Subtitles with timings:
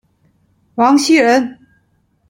[0.73, 1.59] 王袭人。